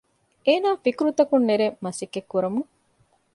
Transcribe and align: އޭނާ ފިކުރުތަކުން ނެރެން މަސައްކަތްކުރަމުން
އޭނާ 0.45 0.69
ފިކުރުތަކުން 0.83 1.43
ނެރެން 1.49 1.75
މަސައްކަތްކުރަމުން 1.83 2.69